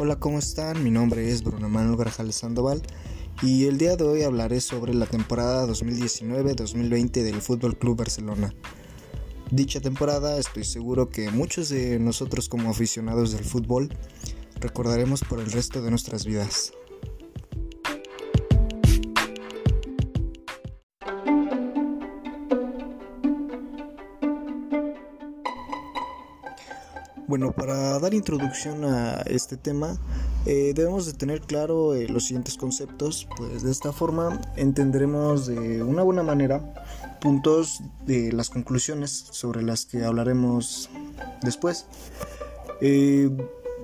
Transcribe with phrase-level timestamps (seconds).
[0.00, 0.84] Hola, ¿cómo están?
[0.84, 2.82] Mi nombre es Bruno Manuel Grajales Sandoval
[3.42, 8.54] y el día de hoy hablaré sobre la temporada 2019-2020 del Fútbol Club Barcelona.
[9.50, 13.88] Dicha temporada estoy seguro que muchos de nosotros como aficionados del fútbol
[14.60, 16.74] recordaremos por el resto de nuestras vidas.
[27.28, 29.98] Bueno, para dar introducción a este tema,
[30.46, 35.82] eh, debemos de tener claro eh, los siguientes conceptos, pues de esta forma entenderemos de
[35.82, 36.72] una buena manera
[37.20, 40.88] puntos de las conclusiones sobre las que hablaremos
[41.42, 41.84] después.
[42.80, 43.28] Eh,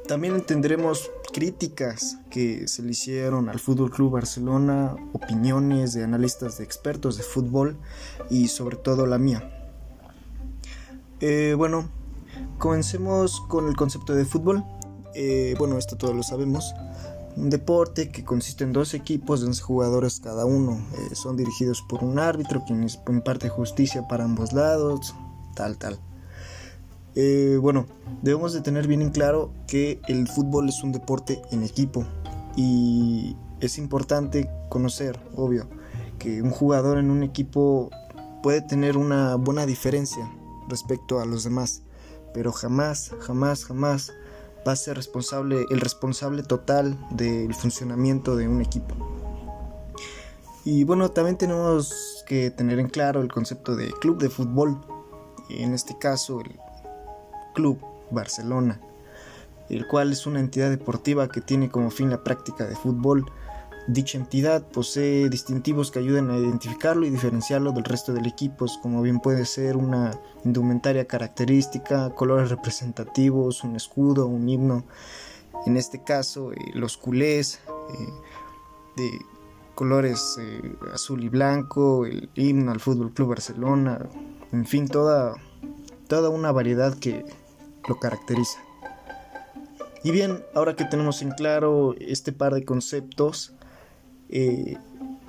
[0.09, 6.65] también entenderemos críticas que se le hicieron al Fútbol Club Barcelona, opiniones de analistas de
[6.65, 7.77] expertos de fútbol
[8.31, 9.51] y sobre todo la mía.
[11.59, 11.91] bueno,
[12.59, 14.65] Comencemos con el concepto de fútbol.
[15.15, 16.75] Eh, bueno, esto todos lo sabemos.
[17.37, 20.79] Un deporte que consiste en dos equipos de 11 jugadores cada uno.
[20.95, 25.15] Eh, son dirigidos por un árbitro quien imparte justicia para ambos lados,
[25.55, 25.99] tal, tal.
[27.17, 27.87] Eh, bueno,
[28.23, 32.05] debemos de tener bien en claro que el fútbol es un deporte en equipo
[32.57, 35.69] y es importante conocer, obvio,
[36.19, 37.91] que un jugador en un equipo
[38.43, 40.29] puede tener una buena diferencia
[40.69, 41.84] respecto a los demás
[42.35, 44.13] pero jamás, jamás, jamás
[44.67, 48.95] va a ser responsable, el responsable total del funcionamiento de un equipo.
[50.65, 54.81] Y bueno, también tenemos que tener en claro el concepto de club de fútbol,
[55.51, 56.59] en este caso el
[57.55, 57.79] Club
[58.11, 58.81] Barcelona,
[59.69, 63.25] el cual es una entidad deportiva que tiene como fin la práctica de fútbol
[63.87, 69.03] Dicha entidad posee distintivos que ayudan a identificarlo y diferenciarlo del resto del equipo, como
[69.03, 74.85] bien puede ser una indumentaria característica, colores representativos, un escudo, un himno.
[75.67, 78.09] En este caso, eh, los culés eh,
[78.97, 79.11] de
[79.75, 84.09] colores eh, azul y blanco, el himno al Fútbol Club Barcelona,
[84.51, 85.35] en fin, toda,
[86.09, 87.23] toda una variedad que
[87.87, 88.61] lo caracteriza.
[90.03, 93.55] Y bien, ahora que tenemos en claro este par de conceptos,
[94.35, 94.77] eh,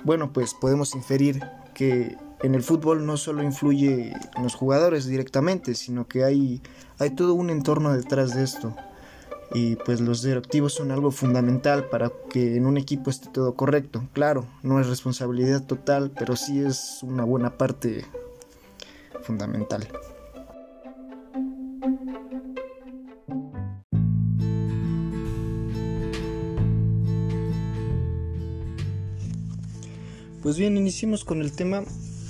[0.04, 1.40] bueno, pues podemos inferir
[1.74, 6.60] que en el fútbol no solo influye en los jugadores directamente, sino que hay,
[6.98, 8.74] hay todo un entorno detrás de esto.
[9.54, 14.02] Y pues los directivos son algo fundamental para que en un equipo esté todo correcto.
[14.12, 18.04] Claro, no es responsabilidad total, pero sí es una buena parte
[19.22, 19.86] fundamental.
[30.46, 31.82] Pues bien, iniciemos con el tema.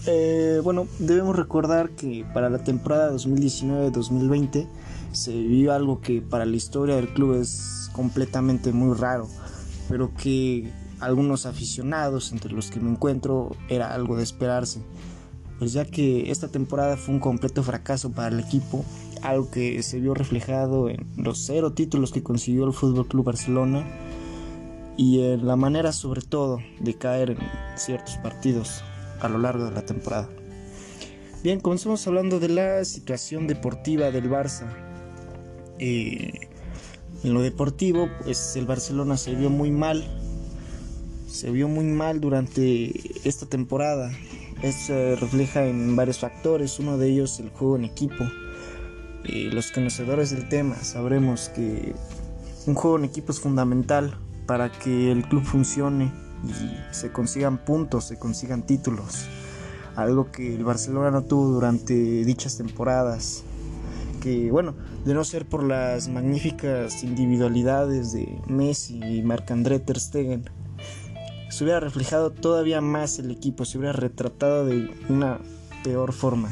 [0.07, 4.67] Eh, bueno, debemos recordar que para la temporada 2019-2020
[5.13, 9.29] se vivió algo que para la historia del club es completamente muy raro,
[9.91, 14.81] pero que algunos aficionados, entre los que me encuentro, era algo de esperarse.
[15.59, 18.83] Pues ya que esta temporada fue un completo fracaso para el equipo,
[19.21, 23.85] algo que se vio reflejado en los cero títulos que consiguió el Fútbol Club Barcelona
[24.97, 27.39] y en la manera sobre todo de caer en
[27.77, 28.83] ciertos partidos
[29.21, 30.29] a lo largo de la temporada.
[31.43, 34.67] Bien, comenzamos hablando de la situación deportiva del Barça.
[35.79, 36.33] Eh,
[37.23, 40.05] en lo deportivo, pues el Barcelona se vio muy mal.
[41.29, 42.93] Se vio muy mal durante
[43.29, 44.11] esta temporada.
[44.63, 46.79] Esto se refleja en varios factores.
[46.79, 48.25] Uno de ellos el juego en equipo.
[49.25, 51.95] Eh, los conocedores del tema sabremos que
[52.67, 56.13] un juego en equipo es fundamental para que el club funcione
[56.45, 59.27] y se consigan puntos, se consigan títulos.
[59.97, 63.43] Algo que el Barcelona no tuvo durante dichas temporadas.
[64.21, 64.75] Que bueno,
[65.05, 70.45] de no ser por las magníficas individualidades de Messi y Marc-André Ter Stegen,
[71.49, 75.39] se hubiera reflejado todavía más el equipo, se hubiera retratado de una
[75.85, 76.51] peor forma.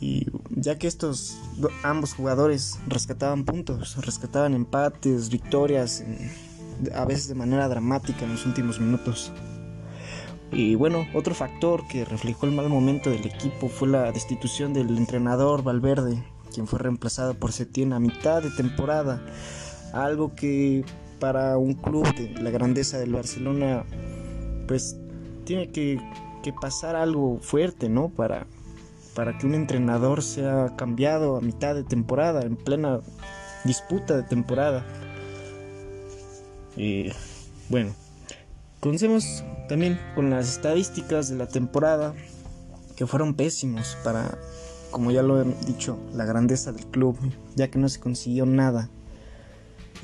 [0.00, 1.38] Y ya que estos
[1.82, 6.04] ambos jugadores rescataban puntos, rescataban empates, victorias,
[6.94, 9.32] a veces de manera dramática en los últimos minutos.
[10.50, 14.96] Y bueno, otro factor que reflejó el mal momento del equipo fue la destitución del
[14.96, 16.24] entrenador Valverde,
[16.54, 19.22] quien fue reemplazado por Setién a mitad de temporada.
[19.92, 20.84] Algo que
[21.20, 23.84] para un club de la grandeza del Barcelona,
[24.66, 24.96] pues
[25.44, 26.00] tiene que,
[26.42, 28.08] que pasar algo fuerte, ¿no?
[28.08, 28.46] Para,
[29.18, 33.00] para que un entrenador sea cambiado a mitad de temporada, en plena
[33.64, 34.86] disputa de temporada.
[36.76, 37.10] Y
[37.68, 37.96] bueno,
[38.78, 42.14] comencemos también con las estadísticas de la temporada
[42.94, 44.38] que fueron pésimos para,
[44.92, 47.18] como ya lo he dicho, la grandeza del club,
[47.56, 48.88] ya que no se consiguió nada.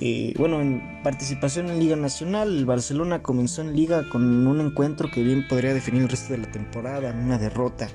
[0.01, 5.09] Eh, bueno, en participación en Liga Nacional, el Barcelona comenzó en Liga con un encuentro
[5.09, 7.89] que bien podría definir el resto de la temporada, una derrota.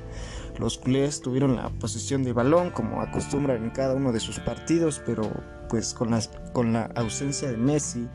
[0.60, 5.02] Los culés tuvieron la posesión de balón como acostumbran en cada uno de sus partidos,
[5.06, 5.24] pero
[5.70, 6.12] pues con,
[6.52, 8.10] con la ausencia de Messi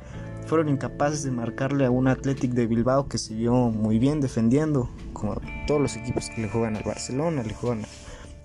[0.46, 5.40] fueron incapaces de marcarle a un Athletic de Bilbao que siguió muy bien defendiendo, como
[5.66, 7.86] todos los equipos que le juegan al Barcelona, le juegan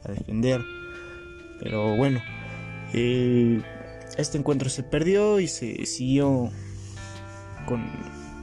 [0.06, 0.62] a, defender.
[1.60, 2.22] Pero bueno,
[2.94, 3.62] eh,
[4.18, 6.50] este encuentro se perdió y se siguió
[7.68, 7.86] con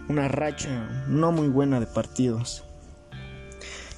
[0.09, 2.66] una racha no muy buena de partidos.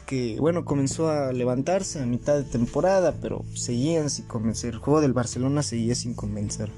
[0.09, 4.73] Que bueno, comenzó a levantarse a mitad de temporada, pero seguían sin convencer.
[4.73, 6.71] El juego del Barcelona seguía sin convencer.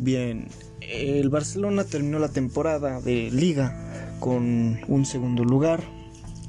[0.00, 0.48] Bien,
[0.80, 5.84] el Barcelona terminó la temporada de liga con un segundo lugar,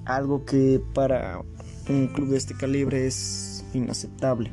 [0.06, 1.44] algo que para
[1.90, 4.52] un club de este calibre es inaceptable,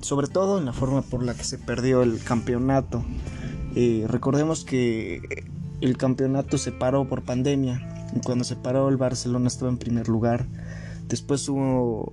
[0.00, 3.04] sobre todo en la forma por la que se perdió el campeonato.
[3.74, 5.44] Eh, recordemos que
[5.80, 10.08] el campeonato se paró por pandemia y cuando se paró el Barcelona estaba en primer
[10.08, 10.46] lugar.
[11.08, 12.12] Después hubo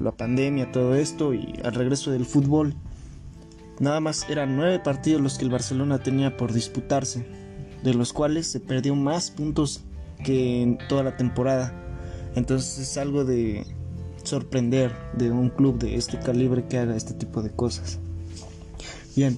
[0.00, 2.74] la pandemia, todo esto y al regreso del fútbol
[3.80, 7.24] Nada más eran nueve partidos los que el Barcelona tenía por disputarse,
[7.84, 9.84] de los cuales se perdió más puntos
[10.24, 11.72] que en toda la temporada.
[12.38, 13.66] Entonces es algo de
[14.22, 17.98] sorprender de un club de este calibre que haga este tipo de cosas.
[19.16, 19.36] Bien,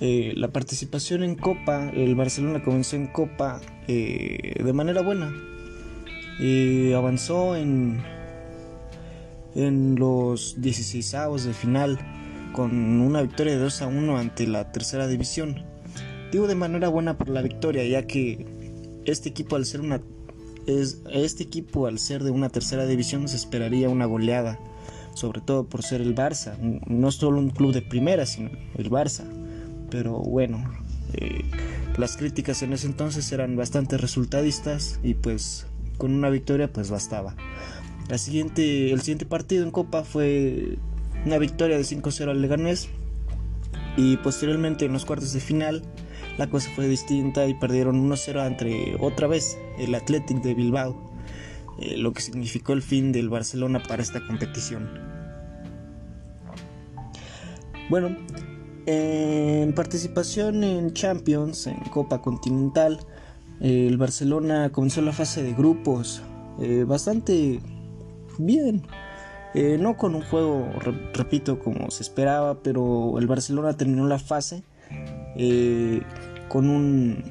[0.00, 5.34] eh, la participación en Copa, el Barcelona comenzó en Copa eh, de manera buena.
[6.40, 8.00] Eh, avanzó en,
[9.56, 11.98] en los 16 avos de final
[12.52, 15.64] con una victoria de 2 a 1 ante la tercera división.
[16.30, 18.46] Digo de manera buena por la victoria, ya que
[19.06, 20.00] este equipo al ser una
[20.68, 24.58] es, este equipo al ser de una tercera división se esperaría una goleada,
[25.14, 26.56] sobre todo por ser el Barça,
[26.86, 29.24] no solo un club de primera, sino el Barça.
[29.90, 30.62] Pero bueno,
[31.14, 31.44] eh,
[31.96, 35.66] las críticas en ese entonces eran bastante resultadistas y pues
[35.96, 37.34] con una victoria pues bastaba.
[38.08, 40.78] La siguiente, el siguiente partido en Copa fue
[41.26, 42.88] una victoria de 5-0 al Leganés
[43.96, 45.82] y posteriormente en los cuartos de final
[46.38, 50.96] la cosa fue distinta y perdieron 1-0 entre otra vez el Athletic de Bilbao,
[51.80, 54.88] eh, lo que significó el fin del Barcelona para esta competición.
[57.90, 58.16] Bueno,
[58.86, 63.00] en participación en Champions, en Copa Continental,
[63.60, 66.22] el Barcelona comenzó la fase de grupos
[66.60, 67.60] eh, bastante
[68.38, 68.86] bien.
[69.54, 70.68] Eh, no con un juego,
[71.14, 74.62] repito, como se esperaba, pero el Barcelona terminó la fase
[75.38, 76.02] eh,
[76.48, 77.24] con un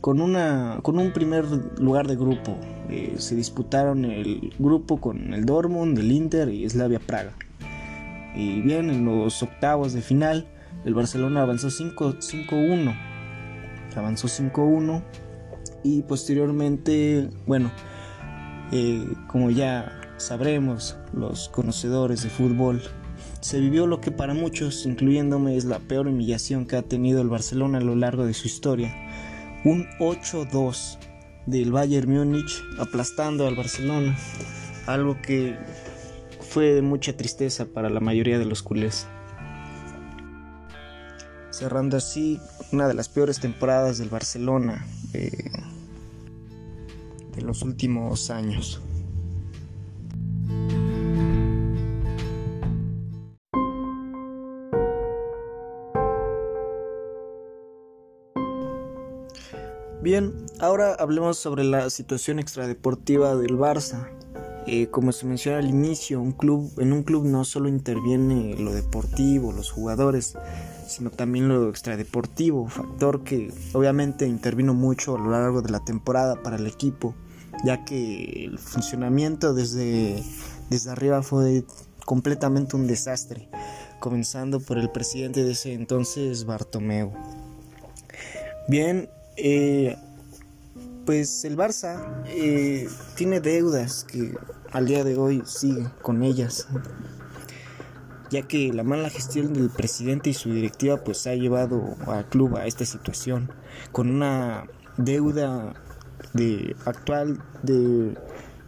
[0.00, 1.46] con una con un primer
[1.78, 2.56] lugar de grupo.
[2.88, 7.32] Eh, se disputaron el grupo con el Dortmund, el Inter y Slavia Praga.
[8.34, 10.46] Y bien, en los octavos de final,
[10.84, 12.94] el Barcelona avanzó 5-1.
[13.96, 15.02] Avanzó 5-1
[15.82, 17.70] y posteriormente, bueno,
[19.26, 22.82] como ya sabremos, los conocedores de fútbol,
[23.40, 27.28] se vivió lo que para muchos, incluyéndome, es la peor humillación que ha tenido el
[27.28, 28.94] Barcelona a lo largo de su historia.
[29.64, 30.98] Un 8-2
[31.46, 34.16] del Bayern Múnich aplastando al Barcelona,
[34.86, 35.56] algo que
[36.40, 39.06] fue de mucha tristeza para la mayoría de los culés.
[41.50, 42.38] Cerrando así
[42.72, 45.50] una de las peores temporadas del Barcelona eh,
[47.34, 48.80] de los últimos años.
[60.60, 64.08] Ahora hablemos sobre la situación extradeportiva del Barça.
[64.66, 68.72] Eh, como se menciona al inicio, un club, en un club no solo interviene lo
[68.72, 70.36] deportivo, los jugadores,
[70.86, 76.42] sino también lo extradeportivo, factor que obviamente intervino mucho a lo largo de la temporada
[76.42, 77.14] para el equipo,
[77.64, 80.22] ya que el funcionamiento desde,
[80.68, 81.64] desde arriba fue
[82.04, 83.48] completamente un desastre,
[83.98, 87.12] comenzando por el presidente de ese entonces, Bartomeu.
[88.68, 89.96] Bien, eh,
[91.04, 94.34] pues el Barça eh, tiene deudas que
[94.72, 96.68] al día de hoy sigue con ellas,
[98.30, 102.56] ya que la mala gestión del presidente y su directiva pues ha llevado al club
[102.56, 103.50] a esta situación,
[103.92, 104.66] con una
[104.96, 105.74] deuda
[106.32, 108.16] de actual de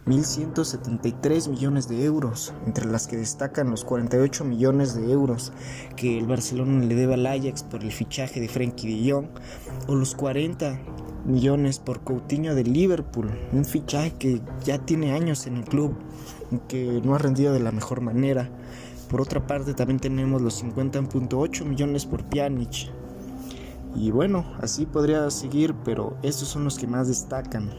[0.07, 5.53] 1.173 millones de euros, entre las que destacan los 48 millones de euros
[5.95, 9.27] que el Barcelona le debe al Ajax por el fichaje de Frenkie de Jong,
[9.87, 10.81] o los 40
[11.25, 15.95] millones por Coutinho de Liverpool, un fichaje que ya tiene años en el club
[16.51, 18.51] y que no ha rendido de la mejor manera.
[19.09, 22.91] Por otra parte también tenemos los 50.8 millones por Pjanic.
[23.95, 27.71] Y bueno, así podría seguir, pero estos son los que más destacan.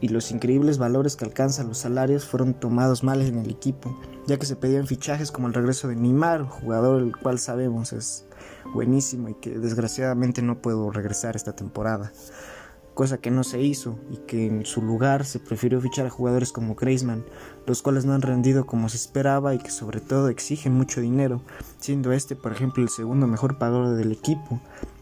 [0.00, 3.94] y los increíbles valores que alcanzan los salarios fueron tomados mal en el equipo,
[4.26, 8.24] ya que se pedían fichajes como el regreso de Neymar, jugador el cual sabemos es
[8.72, 12.12] buenísimo y que desgraciadamente no puedo regresar esta temporada,
[12.94, 16.50] cosa que no se hizo y que en su lugar se prefirió fichar a jugadores
[16.50, 17.26] como Griezmann,
[17.66, 21.42] los cuales no han rendido como se esperaba y que sobre todo exigen mucho dinero,
[21.78, 24.60] siendo este por ejemplo el segundo mejor pagador del equipo,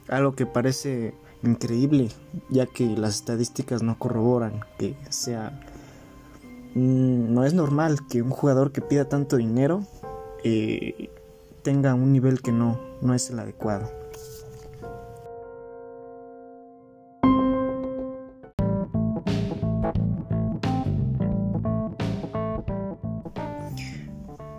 [0.08, 2.08] algo que parece increíble,
[2.50, 5.60] ya que las estadísticas no corroboran que sea...
[6.74, 9.82] Mm, no es normal que un jugador que pida tanto dinero
[10.44, 11.10] eh,
[11.62, 13.90] tenga un nivel que no, no es el adecuado.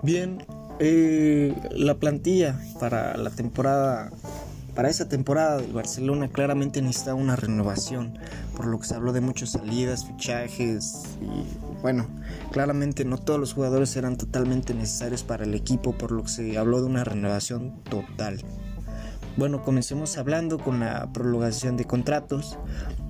[0.01, 0.43] Bien,
[0.79, 4.11] eh, la plantilla para la temporada
[4.79, 8.17] para esa temporada del Barcelona claramente necesita una renovación,
[8.55, 12.07] por lo que se habló de muchas salidas, fichajes y bueno,
[12.53, 16.57] claramente no todos los jugadores eran totalmente necesarios para el equipo, por lo que se
[16.57, 18.41] habló de una renovación total.
[19.35, 22.57] Bueno, comencemos hablando con la prolongación de contratos.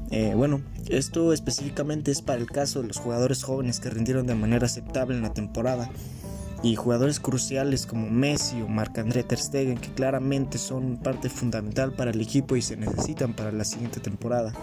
[0.09, 4.33] Eh, bueno, esto específicamente es para el caso de los jugadores jóvenes que rindieron de
[4.33, 5.87] manera aceptable en la temporada
[6.61, 12.11] y jugadores cruciales como Messi o Marc-André Ter Stegen que claramente son parte fundamental para
[12.11, 14.53] el equipo y se necesitan para la siguiente temporada.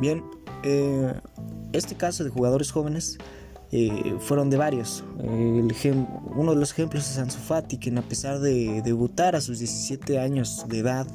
[0.00, 0.22] Bien,
[0.62, 1.12] eh,
[1.72, 3.18] este caso de jugadores jóvenes
[3.70, 5.04] eh, fueron de varios.
[5.18, 10.18] uno de los ejemplos es Ansu Fati, quien a pesar de debutar a sus 17
[10.18, 11.06] años de edad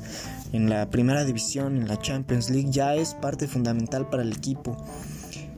[0.51, 4.77] en la primera división en la Champions League ya es parte fundamental para el equipo.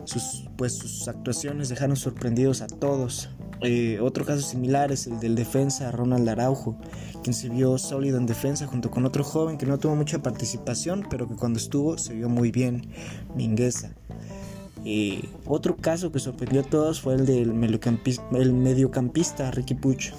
[0.05, 3.29] Sus, pues sus actuaciones dejaron sorprendidos a todos.
[3.61, 6.75] Eh, otro caso similar es el del defensa Ronald Araujo,
[7.23, 11.07] quien se vio sólido en defensa junto con otro joven que no tuvo mucha participación,
[11.09, 12.87] pero que cuando estuvo se vio muy bien,
[13.35, 13.91] Mingueza.
[14.83, 20.11] Eh, otro caso que sorprendió a todos fue el del mediocampista, Ricky Puch,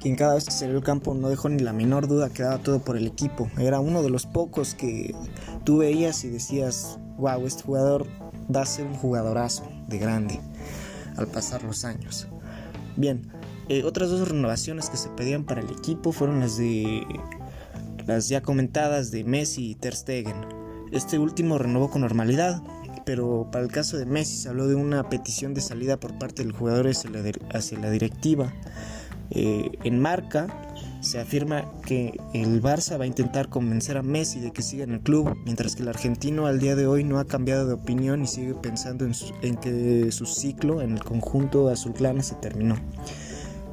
[0.00, 2.58] quien cada vez que salió al campo no dejó ni la menor duda que daba
[2.58, 3.48] todo por el equipo.
[3.56, 5.14] Era uno de los pocos que
[5.64, 8.06] tú veías y decías, wow, este jugador
[8.54, 10.40] va a ser un jugadorazo de grande
[11.16, 12.26] al pasar los años.
[12.96, 13.22] Bien,
[13.68, 17.06] eh, otras dos renovaciones que se pedían para el equipo fueron las de
[18.06, 20.36] las ya comentadas de Messi y Ter Stegen.
[20.90, 22.62] Este último renovó con normalidad,
[23.04, 26.42] pero para el caso de Messi se habló de una petición de salida por parte
[26.42, 27.10] del jugador hacia
[27.78, 28.52] la, directiva.
[29.30, 30.48] Eh, en marca
[31.00, 34.92] se afirma que el Barça va a intentar convencer a Messi de que siga en
[34.92, 38.22] el club, mientras que el argentino al día de hoy no ha cambiado de opinión
[38.22, 42.76] y sigue pensando en, que su ciclo en el conjunto azulclana se terminó.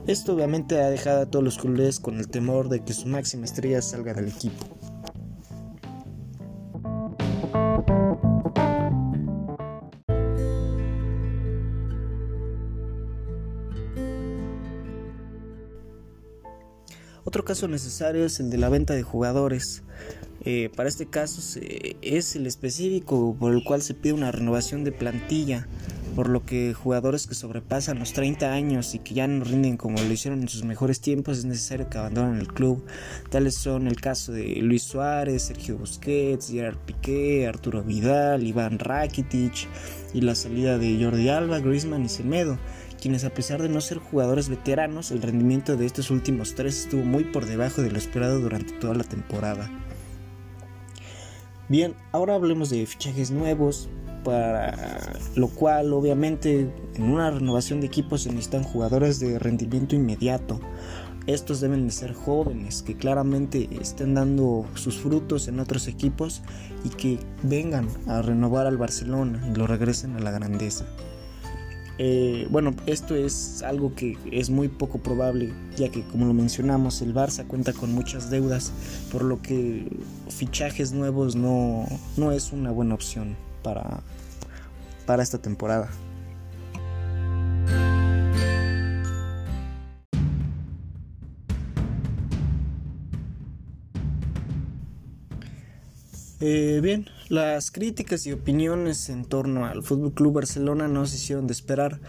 [0.07, 3.45] Esto obviamente ha dejado a todos los culés con el temor de que su máxima
[3.45, 4.76] estrella salga del equipo.
[17.47, 19.81] Caso necesario es el de la venta de jugadores.
[20.43, 21.41] Eh, para este caso
[22.01, 25.65] es el específico por el cual se pide una renovación de plantilla,
[26.13, 29.97] por lo que jugadores que sobrepasan los 30 años y que ya no rinden como
[29.97, 32.83] lo hicieron en sus mejores tiempos es necesario que abandonen el club.
[33.29, 39.69] Tales son el caso de Luis Suárez, Sergio Busquets, Gerard Piqué, Arturo Vidal, Iván Rakitic
[40.13, 42.57] y la salida de Jordi Alba, Griezmann y Semedo
[43.07, 47.05] quienes a pesar de no ser jugadores veteranos, el rendimiento de estos últimos tres estuvo
[47.05, 49.71] muy por debajo de lo esperado durante toda la temporada.
[51.69, 53.87] Bien, ahora hablemos de fichajes nuevos,
[54.25, 54.75] para
[55.37, 60.59] lo cual obviamente en una renovación de equipos se necesitan jugadores de rendimiento inmediato,
[61.27, 66.41] estos deben de ser jóvenes, que claramente estén dando sus frutos en otros equipos
[66.83, 70.85] y que vengan a renovar al Barcelona y lo regresen a la grandeza.
[71.99, 77.01] Eh, bueno, esto es algo que es muy poco probable, ya que como lo mencionamos,
[77.01, 78.71] el Barça cuenta con muchas deudas,
[79.11, 79.87] por lo que
[80.29, 81.85] fichajes nuevos no,
[82.15, 84.01] no es una buena opción para,
[85.05, 85.89] para esta temporada.
[96.39, 101.47] Eh, bien, las críticas y opiniones en torno al Fútbol Club Barcelona no se hicieron
[101.47, 101.99] de esperar.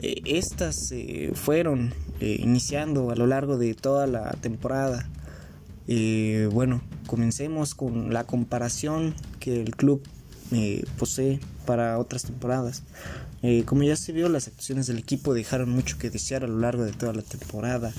[0.00, 5.08] Eh, estas eh, fueron iniciando a lo largo de toda la temporada.
[6.52, 10.02] bueno, comencemos con la comparación que el club
[10.96, 12.84] posee para otras temporadas.
[13.66, 16.84] como ya se vio, las actuaciones del equipo dejaron mucho que desear a lo largo
[16.84, 17.92] de toda la temporada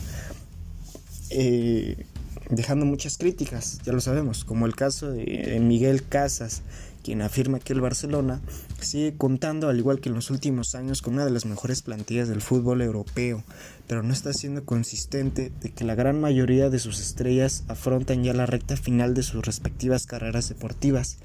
[2.50, 6.62] dejando muchas críticas, ya lo sabemos, como el caso de Miguel Casas,
[7.04, 8.42] quien afirma que el Barcelona
[8.82, 12.27] sigue contando, al igual que en los últimos años, con una de las mejores plantillas
[12.27, 13.44] del fútbol europeo,
[13.88, 18.34] pero no está siendo consistente de que la gran mayoría de sus estrellas afrontan ya
[18.34, 21.18] la recta final de sus respectivas carreras deportivas,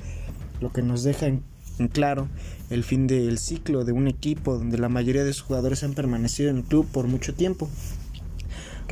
[0.61, 1.43] lo que nos deja en,
[1.91, 2.29] claro
[2.71, 6.51] el fin del ciclo de un equipo donde la mayoría de sus jugadores han permanecido
[6.51, 7.69] en el club por mucho tiempo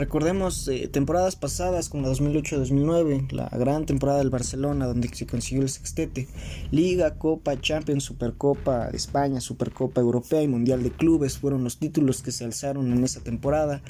[0.01, 5.63] Recordemos eh, temporadas pasadas como la 2008-2009, la gran temporada del Barcelona donde se consiguió
[5.63, 6.27] el sextete,
[6.71, 12.23] Liga, Copa, Champions, Supercopa de España, Supercopa Europea y Mundial de Clubes fueron los títulos
[12.23, 13.83] que se alzaron en esa temporada.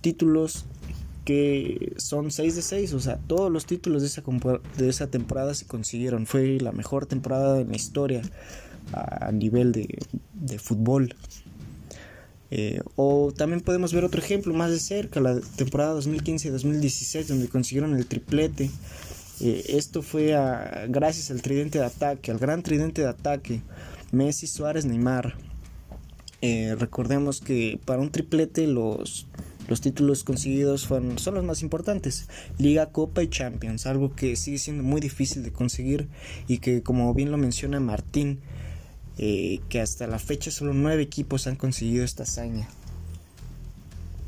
[0.00, 0.64] Títulos
[1.26, 4.22] que son 6 de 6, o sea, todos los títulos de esa,
[4.78, 6.24] de esa temporada se consiguieron.
[6.24, 8.22] Fue la mejor temporada en la historia
[8.94, 9.98] a nivel de,
[10.32, 11.14] de fútbol.
[12.50, 17.96] Eh, o también podemos ver otro ejemplo más de cerca, la temporada 2015-2016, donde consiguieron
[17.96, 18.70] el triplete.
[19.40, 20.36] Eh, esto fue
[20.88, 23.62] gracias al tridente de ataque, al gran tridente de ataque,
[24.12, 25.36] Messi, Suárez, Neymar.
[26.42, 29.26] Eh, recordemos que para un triplete los,
[29.68, 34.82] los títulos conseguidos son los más importantes, Liga, Copa y Champions, algo que sigue siendo
[34.82, 36.08] muy difícil de conseguir
[36.48, 38.40] y que como bien lo menciona Martín,
[39.18, 42.68] eh, que hasta la fecha solo nueve equipos han conseguido esta hazaña.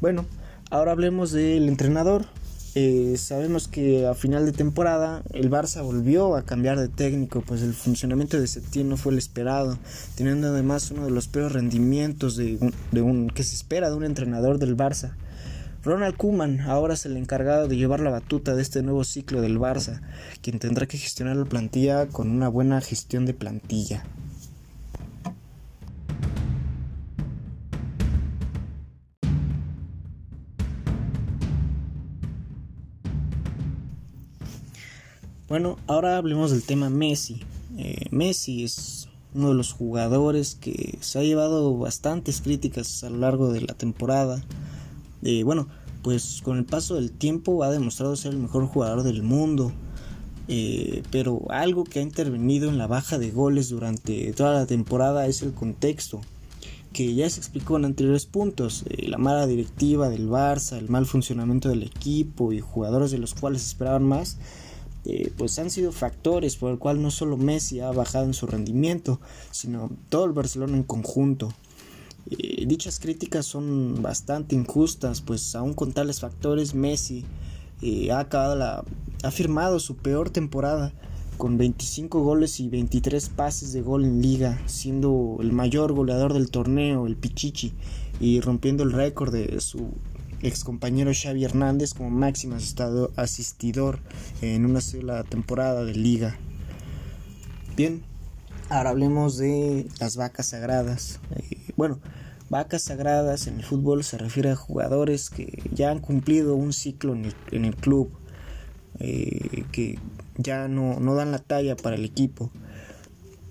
[0.01, 0.27] Bueno,
[0.71, 2.27] ahora hablemos del entrenador.
[2.75, 7.61] Eh, sabemos que a final de temporada el Barça volvió a cambiar de técnico, pues
[7.61, 9.79] el funcionamiento de Setién no fue el esperado,
[10.15, 12.59] teniendo además uno de los peores rendimientos de
[13.03, 15.13] un, que se espera de un entrenador del Barça.
[15.85, 19.59] Ronald Koeman ahora es el encargado de llevar la batuta de este nuevo ciclo del
[19.59, 20.01] Barça,
[20.41, 24.05] quien tendrá que gestionar la plantilla con una buena gestión de plantilla.
[35.53, 37.43] Bueno, ahora hablemos del tema Messi.
[37.77, 43.19] Eh, Messi es uno de los jugadores que se ha llevado bastantes críticas a lo
[43.19, 44.43] largo de la temporada.
[45.23, 45.69] Eh, bueno,
[46.03, 49.73] pues con el paso del tiempo ha demostrado ser el mejor jugador del mundo.
[50.49, 55.27] Eh, pero algo que ha intervenido en la baja de goles durante toda la temporada
[55.27, 56.23] es el contexto,
[56.95, 61.69] que ya se explicó en anteriores puntos, la mala directiva del Barça, el mal funcionamiento
[61.69, 64.39] del equipo y jugadores de los cuales esperaban más,
[65.05, 68.47] eh, pues han sido factores por el cual no solo Messi ha bajado en su
[68.47, 71.53] rendimiento, sino todo el Barcelona en conjunto.
[72.31, 77.25] Eh, dichas críticas son bastante injustas, pues aún con tales factores Messi
[77.83, 78.85] eh, ha acabado la,
[79.25, 80.93] ha firmado su peor temporada
[81.37, 86.51] con 25 goles y 23 pases de gol en liga, siendo el mayor goleador del
[86.51, 87.73] torneo, el Pichichi,
[88.21, 89.89] y rompiendo el récord de su
[90.43, 92.57] ex compañero Xavi Hernández como máximo
[93.17, 93.99] asistidor
[94.41, 96.37] en una sola temporada de liga.
[97.77, 98.03] Bien,
[98.69, 101.21] ahora hablemos de las vacas sagradas.
[101.37, 102.01] Eh, bueno,
[102.51, 107.15] vacas sagradas en el fútbol se refiere a jugadores que ya han cumplido un ciclo
[107.15, 108.11] en el, club,
[108.99, 109.99] eh, que
[110.37, 112.51] ya no, no dan la talla para el equipo.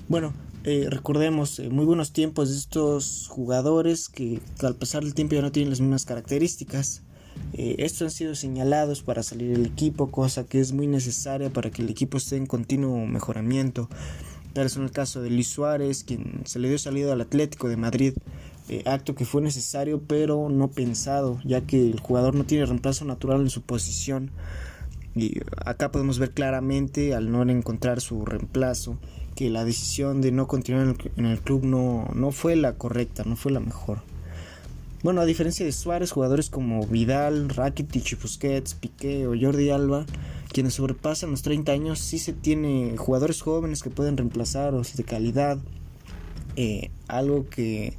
[0.07, 5.33] Bueno, eh, recordemos eh, muy buenos tiempos de estos jugadores que al pasar del tiempo
[5.33, 7.01] ya no tienen las mismas características.
[7.53, 11.71] Eh, estos han sido señalados para salir del equipo, cosa que es muy necesaria para
[11.71, 13.89] que el equipo esté en continuo mejoramiento.
[14.53, 17.77] Tal es el caso de Luis Suárez, quien se le dio salida al Atlético de
[17.77, 18.13] Madrid,
[18.85, 23.41] acto que fue necesario pero no pensado, ya que el jugador no tiene reemplazo natural
[23.41, 24.29] en su posición.
[25.15, 28.97] Y acá podemos ver claramente al no encontrar su reemplazo
[29.35, 33.35] que la decisión de no continuar en el, club no, no, fue la correcta, no
[33.35, 34.01] fue la mejor.
[35.03, 40.05] Bueno, a diferencia de Suárez, jugadores como Vidal, Rakitic, Busquets, Piqué o Jordi Alba,
[40.51, 45.57] quienes sobrepasan los 30 años, sí se tiene jugadores jóvenes que pueden reemplazarlos de calidad.
[46.55, 47.95] Eh, algo que,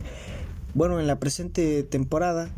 [0.74, 2.50] bueno, en la presente temporada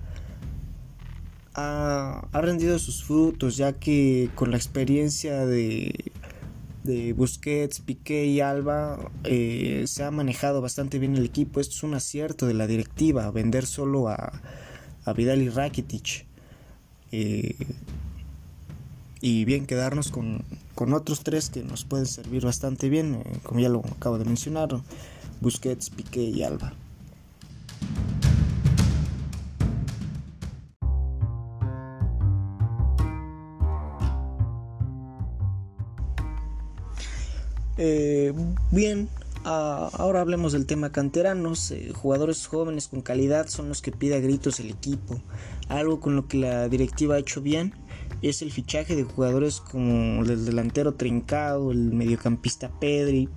[1.54, 6.12] ha, rendido sus frutos, ya que con la experiencia de,
[6.84, 11.58] de Busquets, Piqué y Alba eh, se ha manejado bastante bien el equipo.
[11.58, 14.40] Esto es un acierto de la directiva, vender solo a,
[15.04, 16.26] a Vidal y Rakitic.
[17.10, 17.56] Eh,
[19.20, 20.44] y bien quedarnos con,
[20.74, 24.26] con, otros tres que nos pueden servir bastante bien, eh, como ya lo acabo de
[24.26, 24.68] mencionar,
[25.40, 26.74] Busquets, Piqué y Alba.
[37.86, 38.32] Eh,
[38.70, 39.10] bien,
[39.44, 41.70] ahora hablemos del tema canteranos.
[41.70, 45.20] Eh, jugadores jóvenes con calidad son los que pide a gritos el equipo.
[45.68, 47.74] Algo con lo que la directiva ha hecho bien
[48.22, 53.28] es el fichaje de jugadores como el delantero Trincado, el mediocampista Pedri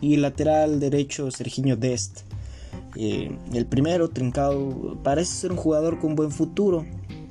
[0.00, 2.20] y el lateral derecho Serginho Dest.
[2.96, 6.86] Eh, el primero, Trincado, parece ser un jugador con buen futuro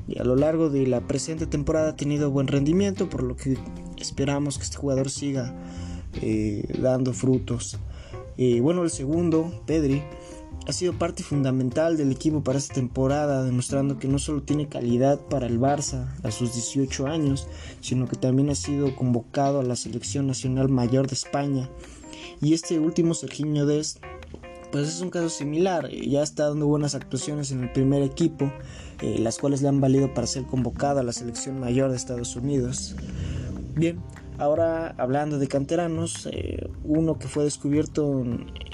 [0.07, 3.57] y a lo largo de la presente temporada ha tenido buen rendimiento, por lo que
[3.97, 5.55] esperamos que este jugador siga
[6.21, 7.77] eh, dando frutos.
[8.37, 10.01] Eh, bueno, el segundo, Pedri,
[10.67, 15.19] ha sido parte fundamental del equipo para esta temporada, demostrando que no solo tiene calidad
[15.19, 17.47] para el Barça a sus 18 años,
[17.81, 21.69] sino que también ha sido convocado a la selección nacional mayor de España.
[22.41, 23.99] Y este último, Serginho Dest,
[24.71, 28.51] pues es un caso similar, ya está dando buenas actuaciones en el primer equipo,
[29.01, 32.35] eh, las cuales le han valido para ser convocado a la selección mayor de Estados
[32.35, 32.95] Unidos.
[33.75, 33.99] Bien,
[34.41, 38.25] Ahora, hablando de canteranos, eh, uno que fue descubierto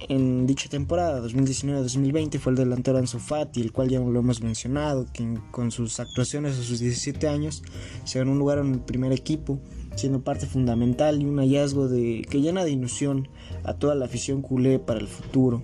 [0.08, 5.08] en, dicha temporada, 2019-2020, fue el delantero Ansu Fati, el cual ya lo hemos mencionado,
[5.12, 7.64] que con sus actuaciones a sus 17 años
[8.06, 9.60] se ganó un lugar en el primer equipo,
[9.98, 13.28] siendo parte fundamental y un hallazgo de, que llena de ilusión
[13.66, 15.62] a toda la afición culé para el futuro.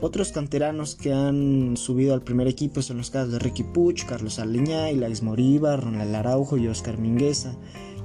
[0.00, 4.38] Otros canteranos que han subido al primer equipo son los casos de Ricky Puch, Carlos
[4.38, 7.54] Aleñá, Ilaix Moriba, Ronald Araujo y Oscar Mingueza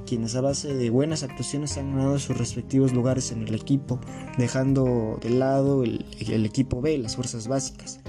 [0.06, 4.00] quienes a base de buenas actuaciones han ganado sus respectivos lugares en el equipo,
[4.38, 6.06] dejando de lado el,
[6.46, 8.00] equipo B, las fuerzas básicas.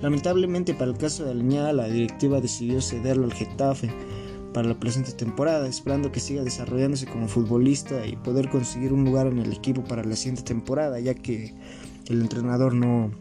[0.00, 3.90] Lamentablemente para el caso de Aliñada, la directiva decidió cederlo al Getafe
[4.52, 9.26] para la presente temporada, esperando que siga desarrollándose como futbolista y poder conseguir un lugar
[9.26, 11.54] en el equipo para la siguiente temporada, ya que
[12.08, 13.12] el entrenador no,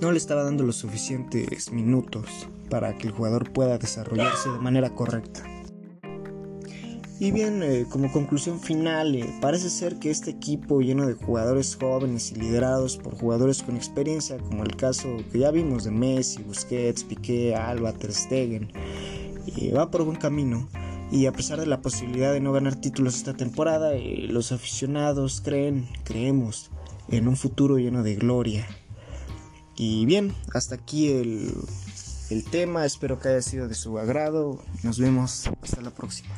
[0.00, 4.90] no le estaba dando los suficientes minutos para que el jugador pueda desarrollarse de manera
[4.90, 5.57] correcta.
[7.20, 11.76] Y bien, eh, como conclusión final, eh, parece ser que este equipo lleno de jugadores
[11.76, 16.44] jóvenes y liderados por jugadores con experiencia, como el caso que ya vimos de Messi,
[16.44, 20.68] Busquets, Piqué, Alba, Ter eh, va por buen camino.
[21.10, 23.92] Y a pesar de la posibilidad de no ganar títulos esta temporada,
[24.28, 26.70] los aficionados creen, creemos,
[27.08, 28.68] en un futuro lleno de gloria.
[29.74, 31.52] Y bien, hasta aquí el,
[32.30, 34.62] el tema, espero que haya sido de su agrado.
[34.84, 36.34] Nos vemos hasta la próxima.